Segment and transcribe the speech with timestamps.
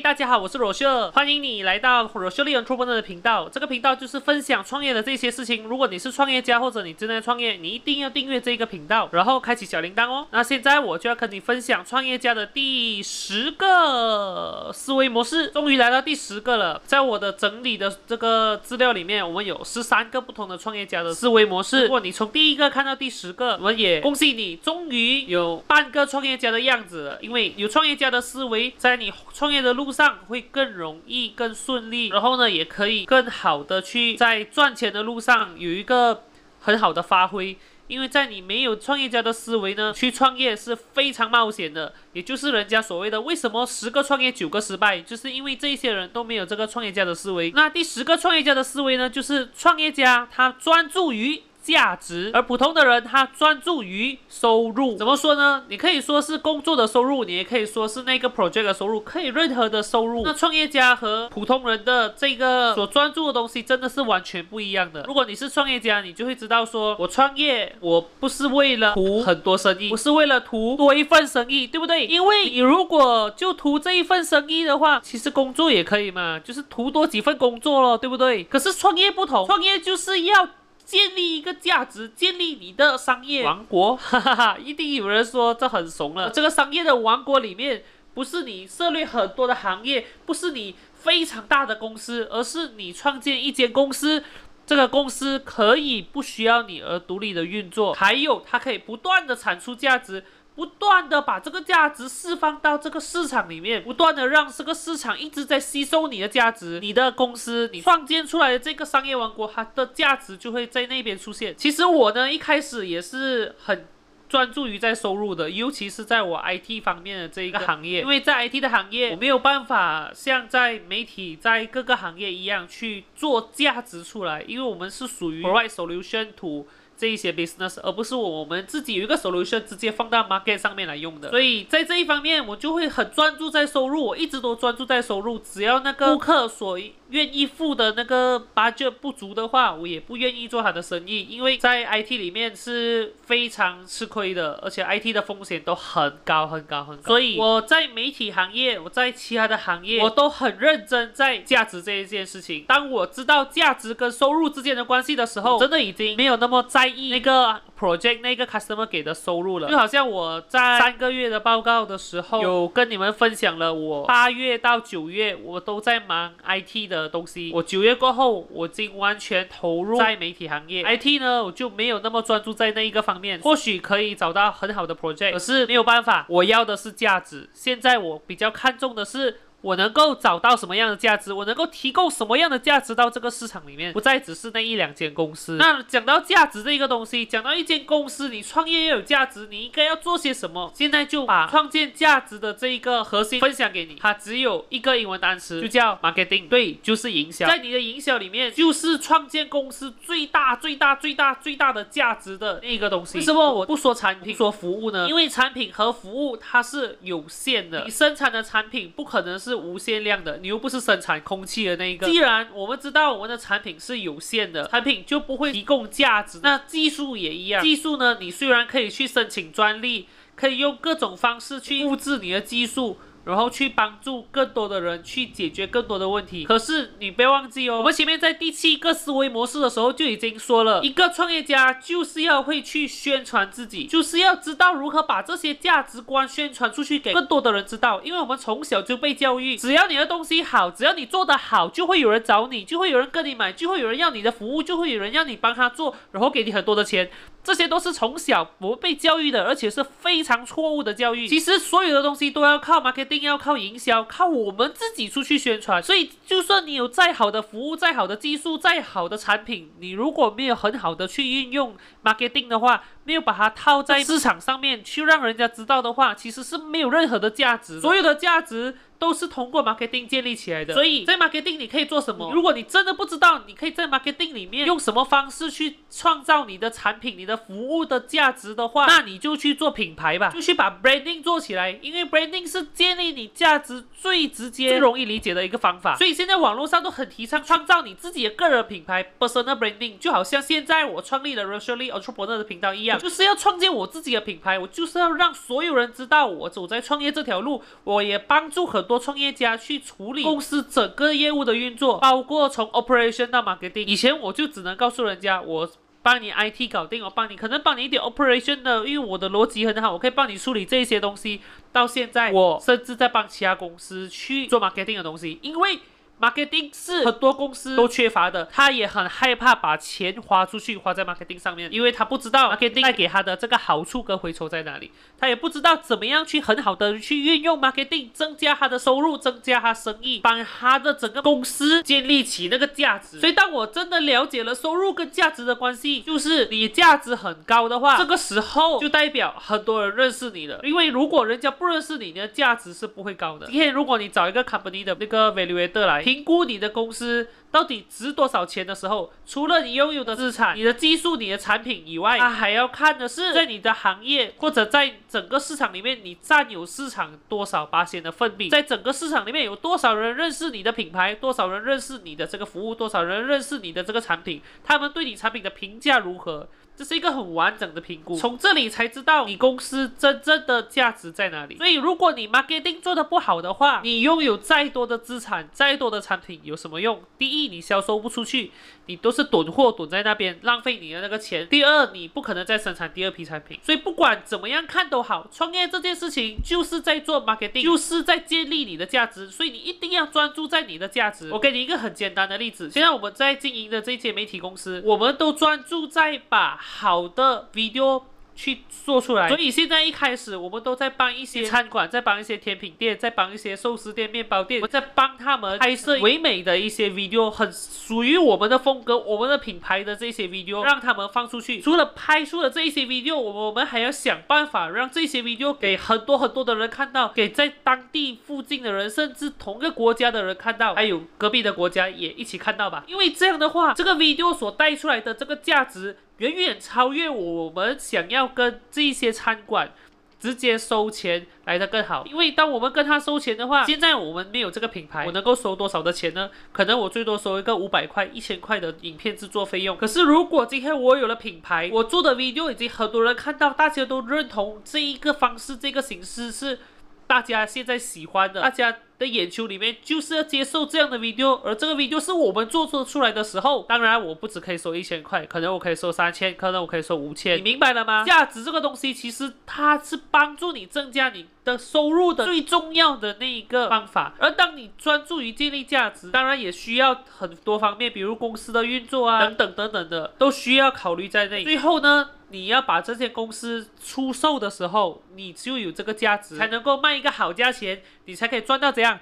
[0.00, 3.48] 大家好，我是罗秀，欢迎你来到罗秀丽人 Entrepreneur 的频道。
[3.48, 5.64] 这个频道就是分享创业的这些事情。
[5.64, 10.26] 如果你是创业家或者你正在创业，你一定要订阅这个频道，然后开启小铃铛哦。
[10.32, 16.80] 那现在我就要跟你分享创业家的第十个思维模式，终于来到第十个了。
[16.84, 21.84] 在我的整理的这个资料里面，我们有十三个不同的创业家的思维模式。
[21.84, 27.18] 如果你从第一个看到第十个，我们也恭喜你，终于有半个创业家的样子了。
[27.22, 36.24] 因为有创业家的思维，在你创业的路路上会更容易、更顺利，然后呢，也可以更好的去在赚钱的路上有一个
[36.58, 37.56] 很好的发挥。
[37.86, 41.94] 因为在你没有创业家的思维呢，去创业是非常冒险的。
[42.14, 47.52] 也就是人家所谓的为什么十个创业九个失败，就是因为这些人都没有这个创业家的思维。
[47.54, 51.40] 那第十个创业家的思维呢，就是创业家他专注于。
[51.66, 55.64] 价值，而普通的人他专注于收入，怎么说呢？
[55.68, 60.22] 你可以说是工作的收入，你也可以说是那个 project 的收入，可以任何的收入。
[60.24, 65.02] 那创业家和普通人的这个所专注的东西真的是完全不一样的。
[65.08, 72.06] 如果你是创业家，你就会知道说，我创业我不是为了图很多生意，不是为了图多一份生意，对不对？
[72.06, 78.44] 因为你如果就图这一份生意的话，其实工作也可以嘛，就是图多几份工作咯，对不对？
[78.44, 80.48] 可是创业不同，创业就是要。
[80.86, 84.56] 建立一个价值，建立你的商业王国，哈哈哈！
[84.56, 86.30] 一定有人说这很怂了。
[86.30, 87.82] 这个商业的王国里面，
[88.14, 94.22] 不是你涉猎很多的行业，不是你非常大的公司，而是你创建一间公司，
[94.64, 100.24] 这个公司可以不需要你而独立的运作，还有它可以不断的产出价值。
[100.56, 111.54] 不断的把这个价值释放到这个市场里面，不断的让这个市场一直在吸收你的价值，你的公司，你创建出来的这个商业王国，它的价值就会在那边出现。
[111.56, 113.86] 其实我呢一开始也是很
[114.30, 126.66] 专注于在收入的，尤其是在我 IT 方面的这一个行业，因为在 IT 的行业，我没有办法像在媒体在各个行业一样去做价值出来，因为我们是属于 provide solution to。
[126.96, 131.30] 这一些 business，而不是我们自己有一个 solution 直接放到 market 上面来用的。
[131.30, 135.38] 所以在这一方面，我就会很专注在收入，我一直都专注在收入。
[135.38, 136.78] 只要那个顾客所
[137.10, 147.02] 愿意付的那个 budget 不足的话，我也不愿意做他的生意，因为在 IT 里面是非常吃亏的，而且 IT 的风险都很高很高很高。
[147.06, 152.64] 所以我在媒体行业，我在其他的行业，我都很认真在价值这一件事情。
[152.68, 157.06] 当我知道价值跟收入之间的关系的时候，真的已经没有那么在意。
[157.06, 179.40] 那个 project 那个 customer 给的收入了，就好像我在三个月的报告的时候，有跟你们分享了，我八月到九月我都在忙 IT 的东西，我九月过后我已经完全投入在媒体行业，IT 呢我就没有那么专注在那一个方面，或许可以找到很好的 project，可是没有办法，我要的是价值，现在我比较看重的是。
[179.66, 181.32] 我能够找到什么样的价值？
[181.32, 183.92] 我能够提供什么样的价值到这个市场里面？
[183.92, 185.56] 不再只是那一两间公司。
[185.56, 190.70] 那讲到价值这一个东西，讲到一间公司，你创业要有价值，你应该要做些什么？
[190.72, 193.96] 现在就把创建价值的这一个核心分享给你。
[193.96, 196.48] 它只有一个英文单词，就叫 marketing。
[196.48, 197.48] 对，就是营销。
[197.48, 203.18] 在你的营销里面，就是创建公司最大、最大、最大、最大的价值的那个东西。
[203.18, 205.08] 为什么我不说产品，说服务呢？
[205.08, 209.55] 因为产品和服务它是有限的，你生产的产品不可能是。
[209.56, 212.06] 无限量的，你又不是生产空气的那一个。
[212.06, 216.40] 既然我们知道我们的产品是有限的，产品就不会提供价值。
[216.42, 222.98] 那技术也一样，技术呢，你虽然可以去申请专利，可以用各种方式去复制你的技术。
[223.26, 226.44] 然后去帮助更多的人去解决更多的问题。
[226.44, 238.00] 可是你别忘记哦，我们前面在第七个思维模式的时候就已经说了，一个创业家就是要会去宣传自己，就是要知道如何把这些价值观宣传出去给更多的人知道。
[238.04, 247.10] 因为我们从小就被教育，只要你的东西好，只要你做得好，就会有人找你，就会有人跟你买，就会有人要你的服务，就会有人要你帮他做，然后给你很多的钱。
[247.42, 251.28] 这些都是从小我们被教育的，而且是非常错误的教育。
[251.28, 255.82] 其实所有的东西都要靠 marketing，定要靠营销，靠我们自己出去宣传。
[255.82, 267.80] 所以，就算你有再好的服务、再好的技术、再好的产品，你如果没有很好的去运用 marketing 的话，没有把它套在市场上面去让人家知道的话，其实是没有任何的价值。
[267.80, 268.76] 所有的价值。
[268.98, 272.32] 都是通过 marketing 建立起来的，所以在 marketing 你可以做什么？
[272.32, 285.94] 如果你真的不知道，你可以在 marketing 里面用什么方式去创造你的产品、你的服务的价值的话，那你就去做品牌吧，就去把 branding 做起来，因为 branding 是建立你价值最直接、最容易理解的一个方法。
[285.96, 298.85] 所以现在网络上都很提倡创造你自己的个人品牌 personal branding，就好像现在我创立了 Rosely Entrepreneur 的频道一样，就是要创建我自己的品牌，我就是要让所有人知道我走在创业这条路，我也帮助很。
[298.86, 303.86] 多创业家去处理公司整个业务的运作，包括从 operation 到 marketing。
[303.86, 305.68] 以前我就只能告诉人家我。
[306.02, 311.40] 帮你 IT 搞定，我帮你，可能帮你一点 operation 的，因为我的逻辑很好，我可以帮你处理这些东西。
[311.72, 315.80] 到现在，我甚至在帮其他公司去做 marketing 的东西，因为。
[316.18, 333.20] Marketing 是很多公司都缺乏的，他也很害怕把钱花出去，花在 marketing 上面，因为他不知道 marketing 带给他的这个好处跟回酬在哪里，他也不知道怎么样去很好的去运用 marketing，增加他的收入，增加他生意，帮他的整个公司建立起那个价值。
[333.20, 343.46] 所以当我真的了解了收入跟价值的关系，就是你价值很高的话，这个时候就代表很多人认识你了，因为如果人家不认识你，你的价值是不会高的。
[343.46, 346.05] 今天如果你找一个 company 的那个 valuator 来。
[346.06, 347.26] 评估你的公司
[347.56, 366.46] 到底值多少钱的时候，除了你拥有的资产、你的技术、你的产品以外，他还要看的是在你的行业或者在整个市场里面，你占有市场多少八仙的份比，在整个市场里面有多少人认识你的品牌，多少人认识你的这个服务，多少人认识你的这个产品，他们对你产品的评价如何？
[366.78, 371.56] 这是一个很完整的评估，从这里才知道你公司真正的价值在哪里。
[371.56, 377.00] 所以，如果你 marketing 做的不好的话，你拥有再多的资产、再多的产品有什么用？
[377.16, 378.50] 第一，你销售不出去，
[378.86, 381.46] 你都是囤货囤在那边，浪费你的那个钱。
[381.48, 383.58] 第二，你不可能再生产第二批产品。
[383.62, 389.28] 所以，不管怎么样看都好，创业这件事情就是在做 marketing，就是在建立你的价值。
[389.28, 391.30] 所以，你一定要专注在你的价值。
[391.32, 398.02] 我给你一个很简单的例子，现在我们在经营的这些媒体公司，我们都专注在把好的 video
[398.36, 411.60] 去做出来，所以现在一开始我们都在帮一些餐馆，在帮一些甜品店，在帮一些寿司店、面包店，我在帮他们拍摄唯美的一些 video，很属于我们的风格、我们的品牌的这些 video，让他们放出去。
[411.62, 422.84] 除了拍出了这一些 video，我们还要想办法让这些 video 给很多很多的人看到，给在当地附近的人，甚至同个国家的人看到，还有隔壁的国家也一起看到吧。
[422.86, 425.96] 因为这样的话，这个 video 所带出来的这个价值。
[426.18, 429.72] 远远超越我们想要跟这些餐馆
[430.18, 436.30] 直接收钱来的更好，因为当我们跟他收钱的话，现在我们没有这个品牌，我能够收多少的钱呢？
[436.52, 439.76] 可能我最多收一个五百块、一千块的影片制作费用。
[439.76, 446.58] 可是如果今天我有了品牌，我做的 video 已经很多人看到，大家都认同这一个方式、这个形式是
[447.06, 448.76] 大家现在喜欢的，大家。
[448.98, 458.02] 的眼球里面就是要接受这样的 video，而这个 video 是我们做出出来的时候，当然我不只可以收一千块，可能我可以收三千，可能我可以收五千，你明白了吗？
[458.04, 471.44] 价值这个东西其实它是帮助你增加你的收入的最重要的那一个方法，而当你专注于建立价值，当然也需要很多方面，比如公司的运作啊等等等等的，都需要考虑在内。
[471.44, 472.12] 最后呢？
[472.30, 478.98] 你要把这些公司出售的时候，你就有这个价值，才能够卖一个好价钱，你才可以赚到怎样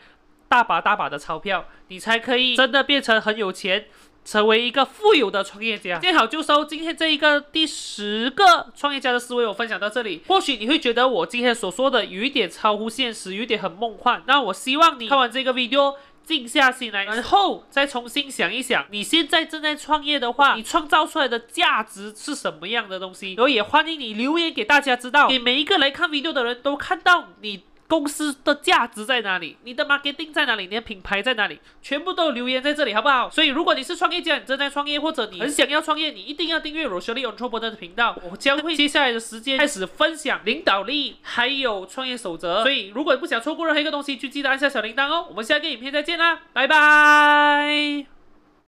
[0.48, 3.86] 大把大把的钞票，你才可以真的变成很有钱，
[4.24, 5.98] 成为一个富有的创业家。
[5.98, 10.22] 见好就收，今天这一个第十个创业家的思维我分享到这里。
[10.28, 14.22] 或许你会觉得我今天所说的有一点超乎现实，有一点很梦幻。
[14.26, 15.94] 那我希望你看完这个 video。
[16.24, 23.34] 静下心来，然后再重新想一想，你现在正在创业的话，你创造出来的价值是什么样的东西？
[23.34, 27.62] 然后也欢迎你留言给大家知道，给每一个来看 video 的人都看到你。
[27.94, 29.56] 公司的价值在哪里？
[29.62, 30.64] 你的 marketing 在哪里？
[30.64, 31.60] 你的品牌在哪里？
[31.80, 33.30] 全部都留言在这里，好不好？
[33.30, 38.18] 所以，如果你是创业家，你正在创业，或者你很想要创业，你一定要订阅 Rosalie On Top 的频道。
[38.28, 42.64] 我将会接下来的时间开始分享领导力，还有创业守则。
[42.64, 45.26] 所以，如果你不想错过任何一个东西，就记得按下小铃铛哦。
[45.30, 48.13] 我们下个影片再见啦，拜拜。